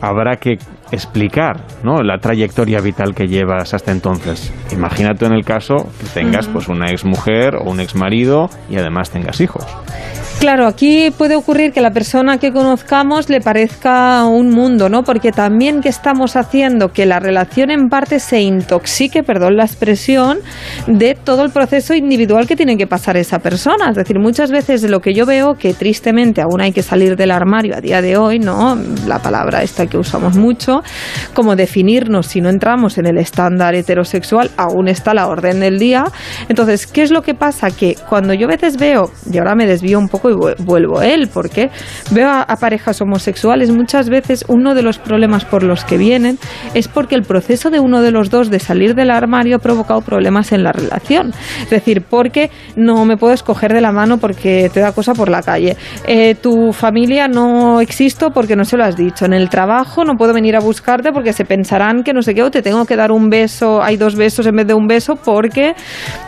habrá 0.00 0.36
que 0.36 0.58
explicar 0.90 1.60
¿no? 1.82 2.02
la 2.02 2.18
trayectoria 2.18 2.80
vital 2.80 3.14
que 3.14 3.26
llevas 3.26 3.74
hasta 3.74 3.92
entonces. 3.92 4.52
Imagínate 4.72 5.26
en 5.26 5.32
el 5.32 5.44
caso 5.44 5.88
que 6.00 6.06
tengas 6.20 6.48
pues 6.48 6.68
una 6.68 6.90
ex 6.90 7.04
mujer 7.04 7.56
o 7.56 7.70
un 7.70 7.80
ex 7.80 7.94
marido 7.94 8.48
y 8.70 8.76
además 8.76 9.10
tengas 9.10 9.40
hijos. 9.40 9.66
Claro, 10.38 10.68
aquí 10.68 11.10
puede 11.10 11.34
ocurrir 11.34 11.72
que 11.72 11.80
la 11.80 11.90
persona 11.90 12.38
que 12.38 12.52
conozcamos 12.52 13.28
le 13.28 13.40
parezca 13.40 14.24
un 14.24 14.50
mundo, 14.50 14.88
¿no? 14.88 15.02
Porque 15.02 15.32
también 15.32 15.80
que 15.80 15.88
estamos 15.88 16.36
haciendo 16.36 16.90
que 16.92 17.06
la 17.06 17.18
relación 17.18 17.72
en 17.72 17.88
parte 17.88 18.20
se 18.20 18.40
intoxique, 18.40 19.24
perdón 19.24 19.56
la 19.56 19.64
expresión, 19.64 20.38
de 20.86 21.16
todo 21.16 21.42
el 21.42 21.50
proceso 21.50 21.92
individual 21.92 22.46
que 22.46 22.54
tiene 22.54 22.76
que 22.76 22.86
pasar 22.86 23.16
esa 23.16 23.40
persona. 23.40 23.90
Es 23.90 23.96
decir, 23.96 24.20
muchas 24.20 24.52
veces 24.52 24.88
lo 24.88 25.00
que 25.00 25.12
yo 25.12 25.26
veo 25.26 25.56
que 25.56 25.74
tristemente 25.74 26.40
aún 26.40 26.60
hay 26.60 26.70
que 26.70 26.84
salir 26.84 27.16
del 27.16 27.32
armario 27.32 27.76
a 27.76 27.80
día 27.80 28.00
de 28.00 28.16
hoy, 28.16 28.38
¿no? 28.38 28.78
La 29.08 29.18
palabra 29.18 29.64
esta 29.64 29.86
que 29.86 29.98
usamos 29.98 30.36
mucho, 30.36 30.82
como 31.34 31.56
definirnos 31.56 32.28
si 32.28 32.40
no 32.40 32.48
entramos 32.48 32.96
en 32.96 33.06
el 33.06 33.18
estándar 33.18 33.74
heterosexual, 33.74 34.52
aún 34.56 34.86
está 34.86 35.14
la 35.14 35.26
orden 35.26 35.58
del 35.58 35.80
día. 35.80 36.04
Entonces, 36.48 36.86
¿qué 36.86 37.02
es 37.02 37.10
lo 37.10 37.22
que 37.22 37.34
pasa? 37.34 37.72
Que 37.72 37.96
cuando 38.08 38.34
yo 38.34 38.46
a 38.46 38.50
veces 38.50 38.76
veo, 38.76 39.10
y 39.28 39.36
ahora 39.38 39.56
me 39.56 39.66
desvío 39.66 39.98
un 39.98 40.08
poco 40.08 40.27
y 40.30 40.62
vuelvo 40.62 40.98
a 40.98 41.06
él, 41.06 41.28
porque 41.32 41.70
veo 42.10 42.28
a, 42.28 42.46
parejas 42.58 43.00
homosexuales 43.00 43.70
muchas 43.70 44.08
veces 44.08 44.44
uno 44.48 44.74
de 44.74 44.82
los 44.82 44.98
problemas 44.98 45.44
por 45.44 45.62
los 45.62 45.84
que 45.84 45.96
vienen 45.96 46.38
es 46.74 46.88
porque 46.88 47.14
el 47.14 47.22
proceso 47.22 47.70
de 47.70 47.78
uno 47.78 48.02
de 48.02 48.10
los 48.10 48.30
dos 48.30 48.50
de 48.50 48.58
salir 48.58 48.94
del 48.94 49.10
armario 49.10 49.56
ha 49.56 49.58
provocado 49.60 50.00
problemas 50.00 50.52
en 50.52 50.64
la 50.64 50.72
relación. 50.72 51.32
Es 51.62 51.70
decir, 51.70 52.02
porque 52.02 52.50
no 52.76 53.04
me 53.04 53.16
puedo 53.16 53.32
escoger 53.32 53.72
de 53.72 53.80
la 53.80 53.92
mano 53.92 54.18
porque 54.18 54.70
te 54.72 54.80
da 54.80 54.92
cosa 54.92 55.14
por 55.14 55.28
la 55.28 55.42
calle. 55.42 55.76
Eh, 56.06 56.34
tu 56.34 56.72
familia 56.72 57.28
no 57.28 57.80
existo 57.80 58.30
porque 58.30 58.56
no 58.56 58.64
se 58.64 58.76
lo 58.76 58.84
has 58.84 58.96
dicho. 58.96 59.24
En 59.24 59.32
el 59.32 59.48
trabajo 59.48 60.04
no 60.04 60.14
puedo 60.16 60.32
venir 60.32 60.56
a 60.56 60.60
buscarte 60.60 61.12
porque 61.12 61.32
se 61.32 61.44
pensarán 61.44 62.02
que 62.02 62.12
no 62.12 62.22
sé 62.22 62.34
qué 62.34 62.42
o 62.42 62.50
te 62.50 62.62
tengo 62.62 62.84
que 62.84 62.96
dar 62.96 63.12
un 63.12 63.30
beso, 63.30 63.82
hay 63.82 63.96
dos 63.96 64.16
besos 64.16 64.46
en 64.46 64.56
vez 64.56 64.66
de 64.66 64.74
un 64.74 64.86
beso 64.86 65.16
porque... 65.16 65.74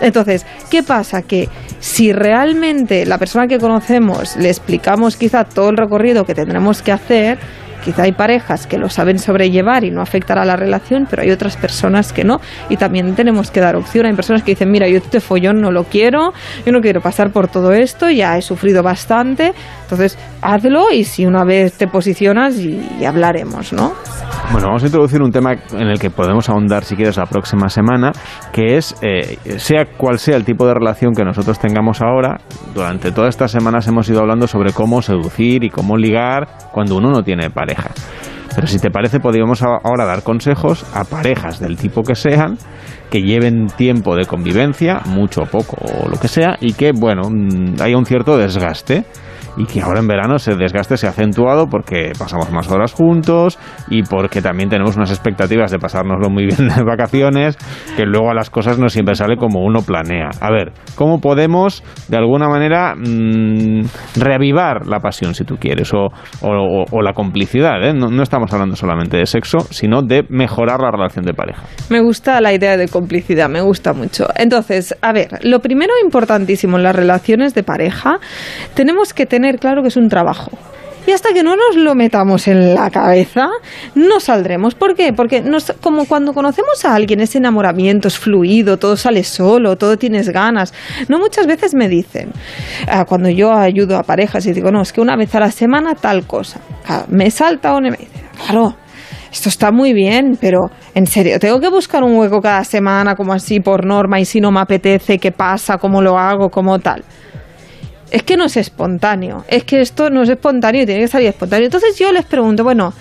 Entonces, 0.01 0.47
¿qué 0.71 0.83
pasa? 0.83 1.23
Que 1.23 1.49
si 1.79 2.13
realmente 2.13 3.07
la 3.07 3.19
persona 3.19 3.47
que 3.47 3.59
conocemos 3.91 4.37
le 4.37 4.49
explicamos 4.49 5.17
quizá 5.17 5.45
todo 5.45 5.71
el 5.71 5.77
recorrido 5.77 6.25
que 6.25 6.35
tendremos 6.35 6.81
que 6.81 6.93
hacer, 6.93 7.39
Quizá 7.85 8.03
hay 8.03 8.13
parejas 8.13 8.67
que 8.67 8.79
lo 8.79 8.89
saben 8.89 9.19
sobrellevar 9.19 9.85
y 9.85 9.91
no 9.91 10.01
afectará 10.01 10.43
a 10.43 10.45
la 10.45 10.57
relación, 10.57 11.07
pero 11.09 11.23
hay 11.23 11.31
otras 11.31 11.57
personas 11.57 12.13
que 12.13 12.25
no. 12.25 12.41
Y 12.69 12.77
también 12.77 13.15
tenemos 13.15 13.51
que 13.51 13.61
dar 13.61 13.77
opción. 13.77 14.07
Hay 14.07 14.15
personas 14.15 14.43
que 14.43 14.53
dicen, 14.53 14.71
mira, 14.71 14.89
yo 14.89 14.99
este 14.99 15.21
follón 15.21 15.61
no 15.61 15.71
lo 15.71 15.85
quiero, 15.85 16.33
yo 16.65 16.73
no 16.73 16.81
quiero 16.81 17.01
pasar 17.01 17.31
por 17.31 17.49
todo 17.49 17.73
esto, 17.73 18.11
ya 18.11 18.37
he 18.37 18.43
sufrido 18.43 18.83
bastante. 18.83 19.53
Entonces, 19.83 20.19
hazlo 20.43 20.93
y 20.93 21.05
si 21.05 21.27
una 21.27 21.45
vez 21.45 21.75
te 21.75 21.87
posicionas 21.87 22.59
y, 22.59 23.05
hablaremos, 23.05 23.73
¿no? 23.73 23.93
Bueno, 24.53 24.69
vamos 24.69 24.83
a 24.83 24.87
introducir 24.87 25.23
un 25.23 25.31
tema 25.31 25.53
en 25.53 25.89
el 25.89 25.99
que 25.99 26.11
podemos 26.11 26.49
ahondar, 26.49 26.85
si 26.85 26.97
quieres, 26.97 27.17
la 27.17 27.27
próxima 27.27 27.69
semana, 27.69 28.13
que 28.53 28.77
es, 28.77 28.97
eh, 29.03 29.39
sea 29.59 29.87
cual 29.97 30.19
sea 30.19 30.37
el 30.37 30.45
tipo 30.45 30.67
de 30.67 30.75
relación 30.75 31.13
que 31.15 31.25
nosotros 31.25 31.59
tengamos 31.59 32.01
ahora, 32.03 32.39
durante 32.75 33.13
todas 33.13 33.31
estas 33.31 33.51
semanas 33.51 33.87
hemos 33.89 34.09
ido 34.09 34.21
hablando 34.21 34.47
sobre 34.47 34.73
cómo 34.73 35.03
seducir 35.03 35.65
y 35.65 35.71
cómo 35.71 35.97
ligar 35.97 36.49
cuando 36.73 36.97
uno 36.97 37.11
no 37.11 37.23
tiene 37.23 37.51
pareja 37.51 37.70
pero 38.55 38.67
si 38.67 38.79
te 38.79 38.91
parece, 38.91 39.21
podríamos 39.21 39.63
ahora 39.63 40.05
dar 40.05 40.23
consejos 40.23 40.85
a 40.95 41.05
parejas 41.05 41.61
del 41.61 41.77
tipo 41.77 42.03
que 42.03 42.15
sean, 42.15 42.59
que 43.11 43.23
lleven 43.23 43.69
tiempo 43.69 44.17
de 44.17 44.27
convivencia, 44.27 45.01
mucho 45.07 45.43
o 45.43 45.47
poco 45.47 45.77
o 45.81 46.09
lo 46.09 46.19
que 46.19 46.29
sea, 46.29 46.57
y 46.61 46.73
que, 46.73 46.93
bueno, 46.93 47.31
mm, 47.31 47.81
haya 47.81 47.97
un 47.97 48.07
cierto 48.07 48.37
desgaste 48.37 49.05
y 49.57 49.67
que 49.67 49.81
ahora 49.81 50.01
en 50.01 50.07
verano 50.07 50.37
ese 50.37 50.55
desgaste 50.55 50.97
se 50.97 51.07
ha 51.07 51.11
acentuado 51.11 51.67
porque 51.69 52.13
pasamos 52.19 52.51
más 52.51 52.71
horas 52.71 52.93
juntos 52.93 53.59
y 53.89 54.03
porque 54.03 54.41
también 54.41 54.69
tenemos 54.69 54.97
unas 54.97 55.11
expectativas 55.11 55.71
de 55.71 55.79
pasárnoslo 55.79 56.31
muy 56.31 56.47
bien 56.47 56.69
de 56.69 56.83
vacaciones, 56.83 57.57
que 57.97 58.05
luego 58.05 58.31
a 58.31 58.35
las 58.35 58.51
cosas 58.51 58.79
no 58.79 58.89
siempre 58.89 59.15
sale 59.15 59.37
como 59.37 59.61
uno 59.65 59.83
planea. 59.83 60.31
A 60.41 60.51
ver, 60.51 60.73
¿cómo 60.95 61.21
podemos 61.21 61.83
de 62.09 62.17
alguna 62.17 62.49
manera 62.49 62.95
mm, 62.95 63.83
reavivar 64.17 64.87
la 64.87 65.01
pasión, 65.01 65.35
si 65.35 65.45
tú 65.45 65.57
quieres, 65.57 65.93
o, 65.93 66.11
la 67.03 67.13
complicidad? 67.13 67.83
¿eh? 67.83 67.93
No, 67.93 68.09
no 68.09 68.23
estamos 68.23 68.53
hablando 68.53 68.77
solamente 68.77 69.17
de 69.17 69.27
sexo, 69.27 69.59
sino 69.71 70.03
de 70.03 70.25
mejorar 70.29 70.81
la 70.81 70.91
relación 70.91 71.25
de 71.25 71.35
pareja. 71.35 71.63
Me 71.89 72.01
gusta 72.01 72.41
la 72.41 72.53
idea 72.53 72.77
de 72.77 72.89
complicidad, 72.89 73.49
me 73.49 73.61
gusta 73.61 73.93
mucho. 73.93 74.29
Entonces, 74.37 74.95
a 75.03 75.13
ver, 75.13 75.29
lo 75.43 75.61
primero 75.61 75.93
importantísimo 76.05 76.77
en 76.77 76.85
las 76.85 76.95
relaciones 76.95 77.55
de 77.55 77.63
pareja, 77.63 78.19
tenemos 78.75 79.13
que 79.13 79.27
tener 79.27 79.40
tener 79.41 79.59
claro 79.59 79.83
que 79.83 79.89
es 79.89 79.97
un 79.97 80.09
trabajo. 80.09 80.51
Y 81.07 81.13
hasta 81.13 81.33
que 81.33 81.43
no 81.43 81.57
nos 81.57 81.77
lo 81.77 81.95
metamos 81.95 82.47
en 82.47 82.75
la 82.75 82.91
cabeza, 82.91 83.49
no 83.95 84.21
saldremos. 84.21 84.75
¿Por 84.75 84.95
qué? 84.95 85.15
Porque 85.15 85.41
nos, 85.41 85.73
como 85.81 86.05
cuando 86.05 86.35
conocemos 86.35 86.85
a 86.85 86.95
alguien, 86.95 87.21
ese 87.21 87.39
enamoramiento 87.39 88.09
es 88.09 88.19
fluido, 88.19 88.77
todo 88.77 88.97
sale 88.99 89.25
solo, 89.25 89.77
todo 89.77 89.97
tienes 89.97 90.29
ganas. 90.29 90.75
No 91.09 91.19
muchas 91.19 91.47
veces 91.47 91.75
me 91.75 91.89
dicen, 91.89 92.33
ah, 92.87 93.07
cuando 93.07 93.31
yo 93.31 93.51
ayudo 93.51 93.97
a 93.97 94.03
parejas 94.03 94.45
y 94.45 94.53
digo, 94.53 94.71
no, 94.71 94.83
es 94.83 94.93
que 94.93 95.01
una 95.01 95.17
vez 95.17 95.35
a 95.35 95.41
la 95.41 95.51
semana 95.51 95.95
tal 95.95 96.27
cosa. 96.27 96.61
me 97.09 97.31
salta 97.31 97.75
y 97.79 97.81
me 97.81 97.97
dice, 97.97 98.21
claro, 98.45 98.77
esto 99.33 99.49
está 99.49 99.73
muy 99.73 99.95
bien, 99.95 100.37
pero 100.39 100.71
en 100.95 101.07
serio, 101.07 101.39
tengo 101.39 101.61
que 101.61 101.71
buscar 101.71 102.03
un 102.03 102.15
hueco 102.17 102.41
cada 102.43 102.63
semana 102.65 103.15
como 103.15 103.33
así 103.33 103.59
por 103.61 103.87
norma 103.87 104.21
y 104.21 104.27
si 104.27 104.41
no 104.41 104.51
me 104.51 104.61
apetece, 104.61 105.19
¿qué 105.19 105.33
pasa? 105.33 105.79
¿Cómo 105.79 106.03
lo 106.03 106.19
hago? 106.19 106.51
¿Cómo 106.51 106.79
tal? 106.79 107.05
Es 108.11 108.23
que 108.23 108.37
no 108.37 108.45
es 108.45 108.57
espontáneo, 108.57 109.45
es 109.49 109.65
que 109.65 109.81
esto 109.81 110.11
no 110.11 110.23
es 110.23 110.29
espontáneo 110.29 110.83
y 110.83 110.87
tiene 110.87 111.01
que 111.03 111.09
salir 111.09 111.29
espontáneo. 111.29 111.67
Entonces 111.67 111.99
yo 111.99 112.13
les 112.13 112.25
pregunto, 112.25 112.65
bueno, 112.65 112.93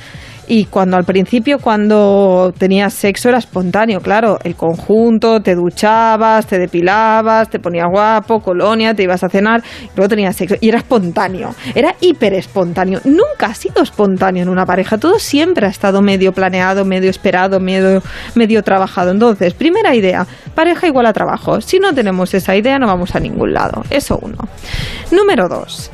y 0.50 0.66
cuando 0.66 0.98
al 0.98 1.04
principio, 1.04 1.60
cuando 1.60 2.52
tenías 2.58 2.96
sexo, 2.96 3.30
era 3.30 3.38
espontáneo, 3.38 4.02
claro. 4.02 4.40
El 4.44 4.56
conjunto, 4.56 5.42
te 5.42 5.54
duchabas, 5.54 6.48
te 6.48 6.58
depilabas, 6.58 7.52
te 7.52 7.60
ponías 7.60 7.86
guapo, 7.88 8.40
colonia, 8.40 8.96
te 8.96 9.04
ibas 9.04 9.24
a 9.24 9.30
cenar, 9.30 9.62
y 9.84 9.90
luego 9.96 10.10
tenías 10.10 10.36
sexo. 10.36 10.56
Y 10.60 10.70
era 10.70 10.80
espontáneo, 10.80 11.54
era 11.76 11.94
hiper 12.02 12.34
espontáneo. 12.34 13.00
Nunca 13.04 13.46
ha 13.46 13.54
sido 13.54 13.84
espontáneo 13.84 14.42
en 14.42 14.50
una 14.50 14.66
pareja. 14.66 14.98
Todo 14.98 15.20
siempre 15.20 15.68
ha 15.68 15.70
estado 15.70 16.02
medio 16.02 16.34
planeado, 16.34 16.84
medio 16.84 17.12
esperado, 17.12 17.60
medio, 17.60 18.02
medio 18.34 18.64
trabajado. 18.64 19.12
Entonces, 19.12 19.54
primera 19.54 19.94
idea, 19.94 20.26
pareja 20.56 20.88
igual 20.88 21.06
a 21.06 21.14
trabajo. 21.14 21.62
Si 21.62 21.78
no 21.78 21.94
tenemos 21.94 22.34
esa 22.34 22.56
idea, 22.56 22.80
no 22.80 22.88
vamos 22.88 23.14
a 23.14 23.20
ningún 23.20 23.54
lado. 23.54 23.84
Eso 23.92 24.18
uno. 24.20 24.50
Número 25.12 25.48
dos, 25.48 25.92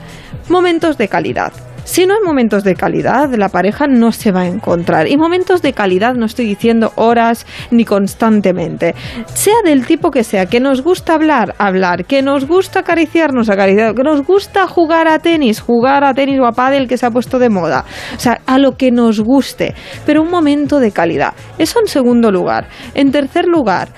momentos 0.47 0.97
de 0.97 1.09
calidad. 1.09 1.51
Si 1.85 2.07
no 2.07 2.15
hay 2.15 2.21
momentos 2.25 2.63
de 2.63 2.73
calidad, 2.73 3.31
la 3.35 3.49
pareja 3.49 3.85
no 3.85 4.11
se 4.11 4.31
va 4.31 4.41
a 4.41 4.47
encontrar. 4.47 5.07
Y 5.07 5.17
momentos 5.17 5.61
de 5.61 5.73
calidad 5.73 6.15
no 6.15 6.25
estoy 6.25 6.45
diciendo 6.45 6.91
horas 6.95 7.45
ni 7.69 7.85
constantemente. 7.85 8.95
Sea 9.27 9.61
del 9.63 9.85
tipo 9.85 10.09
que 10.09 10.23
sea, 10.23 10.47
que 10.47 10.59
nos 10.59 10.81
gusta 10.81 11.13
hablar, 11.13 11.53
hablar, 11.59 12.05
que 12.05 12.23
nos 12.23 12.47
gusta 12.47 12.79
acariciarnos, 12.79 13.51
acariciar, 13.51 13.93
que 13.93 14.01
nos 14.01 14.25
gusta 14.25 14.67
jugar 14.67 15.07
a 15.07 15.19
tenis, 15.19 15.61
jugar 15.61 16.03
a 16.03 16.15
tenis 16.15 16.39
o 16.39 16.47
a 16.47 16.53
pádel 16.53 16.87
que 16.87 16.97
se 16.97 17.05
ha 17.05 17.11
puesto 17.11 17.37
de 17.37 17.49
moda. 17.49 17.85
O 18.15 18.19
sea, 18.19 18.41
a 18.47 18.57
lo 18.57 18.77
que 18.77 18.89
nos 18.89 19.19
guste, 19.19 19.75
pero 20.07 20.23
un 20.23 20.31
momento 20.31 20.79
de 20.79 20.91
calidad. 20.91 21.33
Eso 21.59 21.79
en 21.79 21.87
segundo 21.87 22.31
lugar. 22.31 22.67
En 22.95 23.11
tercer 23.11 23.45
lugar, 23.45 23.89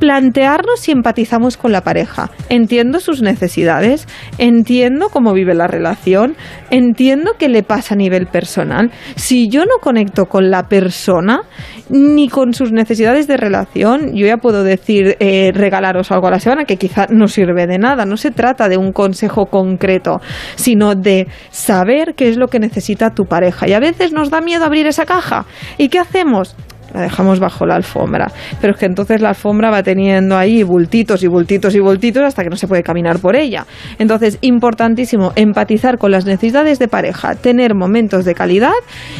plantearnos 0.00 0.80
si 0.80 0.90
empatizamos 0.90 1.56
con 1.56 1.70
la 1.70 1.82
pareja. 1.82 2.30
Entiendo 2.48 2.98
sus 2.98 3.22
necesidades, 3.22 4.08
entiendo 4.38 5.10
cómo 5.10 5.32
vive 5.32 5.54
la 5.54 5.68
relación, 5.68 6.34
entiendo 6.70 7.32
qué 7.38 7.48
le 7.48 7.62
pasa 7.62 7.94
a 7.94 7.98
nivel 7.98 8.26
personal. 8.26 8.90
Si 9.14 9.48
yo 9.48 9.64
no 9.66 9.78
conecto 9.80 10.26
con 10.26 10.50
la 10.50 10.64
persona 10.64 11.42
ni 11.90 12.28
con 12.28 12.54
sus 12.54 12.72
necesidades 12.72 13.28
de 13.28 13.36
relación, 13.36 14.14
yo 14.14 14.26
ya 14.26 14.38
puedo 14.38 14.64
decir 14.64 15.16
eh, 15.20 15.52
regalaros 15.54 16.10
algo 16.10 16.28
a 16.28 16.30
la 16.30 16.40
semana 16.40 16.64
que 16.64 16.76
quizá 16.76 17.06
no 17.10 17.28
sirve 17.28 17.66
de 17.66 17.78
nada. 17.78 18.06
No 18.06 18.16
se 18.16 18.30
trata 18.30 18.68
de 18.68 18.78
un 18.78 18.92
consejo 18.92 19.46
concreto, 19.46 20.20
sino 20.56 20.94
de 20.94 21.28
saber 21.50 22.14
qué 22.16 22.28
es 22.28 22.38
lo 22.38 22.48
que 22.48 22.58
necesita 22.58 23.10
tu 23.10 23.26
pareja. 23.26 23.68
Y 23.68 23.74
a 23.74 23.80
veces 23.80 24.12
nos 24.12 24.30
da 24.30 24.40
miedo 24.40 24.64
abrir 24.64 24.86
esa 24.86 25.04
caja. 25.04 25.44
¿Y 25.76 25.88
qué 25.88 25.98
hacemos? 25.98 26.56
La 26.94 27.02
dejamos 27.02 27.40
bajo 27.40 27.66
la 27.66 27.76
alfombra. 27.76 28.30
Pero 28.60 28.72
es 28.74 28.78
que 28.78 28.86
entonces 28.86 29.20
la 29.20 29.30
alfombra 29.30 29.70
va 29.70 29.82
teniendo 29.82 30.36
ahí 30.36 30.62
bultitos 30.62 31.22
y 31.22 31.28
bultitos 31.28 31.74
y 31.74 31.80
bultitos 31.80 32.22
hasta 32.22 32.42
que 32.42 32.50
no 32.50 32.56
se 32.56 32.68
puede 32.68 32.82
caminar 32.82 33.18
por 33.18 33.36
ella. 33.36 33.66
Entonces, 33.98 34.38
importantísimo 34.40 35.32
empatizar 35.36 35.98
con 35.98 36.10
las 36.10 36.24
necesidades 36.24 36.78
de 36.78 36.88
pareja, 36.88 37.34
tener 37.34 37.74
momentos 37.74 38.24
de 38.24 38.34
calidad 38.34 38.72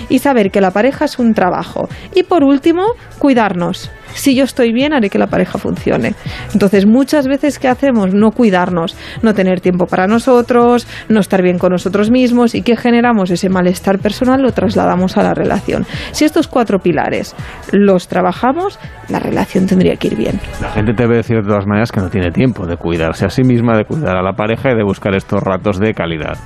y 0.09 0.19
saber 0.19 0.51
que 0.51 0.61
la 0.61 0.71
pareja 0.71 1.05
es 1.05 1.19
un 1.19 1.35
trabajo. 1.35 1.89
Y 2.15 2.25
por 2.25 2.45
último, 2.45 2.85
cuidarnos 3.19 3.91
si 4.15 4.35
yo 4.35 4.45
estoy 4.45 4.73
bien, 4.73 4.93
haré 4.93 5.11
que 5.11 5.19
la 5.19 5.27
pareja 5.27 5.59
funcione. 5.59 6.15
Entonces, 6.53 6.87
muchas 6.87 7.27
veces, 7.27 7.59
¿qué 7.59 7.69
hacemos? 7.69 8.15
No 8.15 8.31
cuidarnos, 8.31 8.97
no 9.23 9.35
tener 9.35 9.61
tiempo 9.61 9.87
para 9.87 10.07
nosotros, 10.07 10.87
no 11.09 11.21
estar 11.21 11.43
bien 11.43 11.59
con 11.59 11.73
nosotros 11.73 12.11
mismos 12.11 12.55
y 12.55 12.63
que 12.63 12.77
generamos 12.77 13.31
ese 13.31 13.49
malestar 13.49 13.99
personal 13.99 14.43
lo 14.43 14.53
trasladamos 14.53 15.17
a 15.17 15.23
la 15.23 15.35
relación. 15.35 15.87
Si 16.13 16.25
estos 16.25 16.49
cuatro 16.49 16.79
pilares 16.79 17.35
los 17.73 18.09
trabajamos, 18.09 18.79
la 19.09 19.19
relación 19.19 19.67
tendría 19.67 19.97
que 19.97 20.09
ir 20.09 20.17
bien. 20.17 20.41
La 20.61 20.71
gente 20.71 20.93
te 20.95 21.03
debe 21.03 21.17
decir 21.17 21.37
de 21.37 21.49
todas 21.49 21.67
maneras 21.67 21.93
que 21.93 22.01
no 22.01 22.09
tiene 22.09 22.31
tiempo 22.31 22.67
de 22.67 22.77
cuidarse 22.77 23.27
a 23.27 23.31
sí 23.31 23.43
misma, 23.43 23.77
de 23.77 23.85
cuidar 23.85 24.17
a 24.17 24.23
la 24.23 24.33
pareja 24.33 24.71
y 24.73 24.77
de 24.77 24.83
buscar 24.83 25.15
estos 25.15 25.43
ratos 25.43 25.79
de 25.79 25.95
calidad 25.95 26.39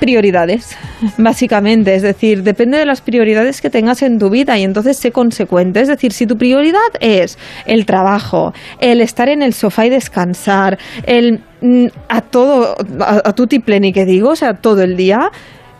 prioridades, 0.00 0.76
básicamente. 1.18 1.94
Es 1.94 2.02
decir, 2.02 2.42
depende 2.42 2.78
de 2.78 2.86
las 2.86 3.00
prioridades 3.00 3.60
que 3.60 3.70
tengas 3.70 4.02
en 4.02 4.18
tu 4.18 4.30
vida 4.30 4.58
y 4.58 4.64
entonces 4.64 4.96
sé 4.96 5.12
consecuente. 5.12 5.80
Es 5.80 5.88
decir, 5.88 6.12
si 6.12 6.26
tu 6.26 6.36
prioridad 6.36 6.80
es 6.98 7.38
el 7.66 7.86
trabajo, 7.86 8.52
el 8.80 9.00
estar 9.00 9.28
en 9.28 9.42
el 9.42 9.52
sofá 9.52 9.86
y 9.86 9.90
descansar, 9.90 10.78
el 11.04 11.40
mm, 11.60 11.86
a 12.08 12.22
todo, 12.22 12.74
a, 13.00 13.28
a 13.28 13.32
tutti 13.34 13.60
que 13.60 14.04
digo, 14.04 14.30
o 14.30 14.36
sea, 14.36 14.54
todo 14.54 14.82
el 14.82 14.96
día, 14.96 15.30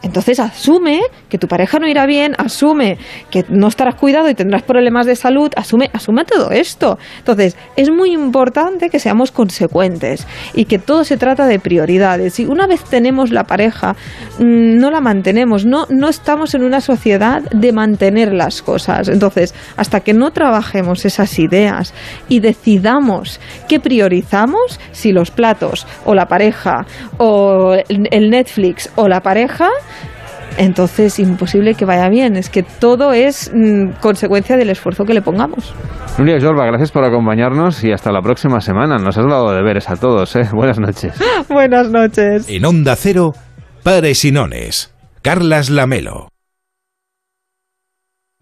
Entonces 0.02 0.40
asume 0.40 1.02
que 1.28 1.38
tu 1.38 1.46
pareja 1.46 1.78
no 1.78 1.86
irá 1.86 2.06
bien, 2.06 2.34
asume 2.38 2.98
que 3.30 3.44
no 3.48 3.68
estarás 3.68 3.96
cuidado 3.96 4.30
y 4.30 4.34
tendrás 4.34 4.62
problemas 4.62 5.06
de 5.06 5.14
salud, 5.14 5.50
asume, 5.56 5.90
asume 5.92 6.24
todo 6.24 6.50
esto. 6.50 6.98
Entonces, 7.18 7.56
es 7.76 7.90
muy 7.90 8.12
importante 8.12 8.88
que 8.88 8.98
seamos 8.98 9.30
consecuentes 9.30 10.26
y 10.54 10.64
que 10.64 10.78
todo 10.78 11.04
se 11.04 11.16
trata 11.16 11.46
de 11.46 11.58
prioridades. 11.58 12.34
Si 12.34 12.46
una 12.46 12.66
vez 12.66 12.82
tenemos 12.84 13.30
la 13.30 13.44
pareja, 13.44 13.94
mm, 14.38 14.78
no 14.78 14.90
la 14.90 15.00
mantenemos, 15.00 15.66
no, 15.66 15.86
no 15.90 16.08
estamos 16.08 16.54
en 16.54 16.64
una 16.64 16.80
sociedad 16.80 17.42
de 17.50 17.72
mantener 17.72 18.32
las 18.32 18.62
cosas. 18.62 19.08
Entonces, 19.08 19.54
hasta 19.76 20.00
que 20.00 20.14
no 20.14 20.30
trabajemos 20.30 21.04
esas 21.04 21.38
ideas 21.38 21.92
y 22.28 22.40
decidamos 22.40 23.40
qué 23.68 23.80
priorizamos, 23.80 24.80
si 24.92 25.12
los 25.12 25.30
platos 25.30 25.86
o 26.04 26.14
la 26.14 26.26
pareja 26.26 26.86
o 27.18 27.74
el 27.88 28.30
Netflix 28.30 28.90
o 28.96 29.08
la 29.08 29.20
pareja, 29.20 29.68
entonces 30.58 31.18
imposible 31.18 31.74
que 31.74 31.84
vaya 31.84 32.08
bien. 32.08 32.36
Es 32.36 32.50
que 32.50 32.62
todo 32.62 33.12
es 33.12 33.50
mm, 33.54 34.00
consecuencia 34.00 34.56
del 34.56 34.70
esfuerzo 34.70 35.04
que 35.04 35.14
le 35.14 35.22
pongamos. 35.22 35.74
Nuria 36.18 36.38
Jorba, 36.40 36.66
gracias 36.66 36.92
por 36.92 37.04
acompañarnos 37.04 37.82
y 37.84 37.92
hasta 37.92 38.12
la 38.12 38.20
próxima 38.20 38.60
semana. 38.60 38.98
Nos 38.98 39.16
has 39.16 39.26
dado 39.26 39.52
deberes 39.52 39.88
a 39.88 39.96
todos. 39.96 40.34
¿eh? 40.36 40.48
Buenas 40.52 40.78
noches. 40.78 41.14
Buenas 41.48 41.90
noches. 41.90 42.48
En 42.48 42.64
Onda 42.64 42.96
Cero, 42.96 43.32
Pares 43.82 44.24
y 44.24 44.32
Nones. 44.32 44.92
Carlas 45.22 45.70
Lamelo. 45.70 46.28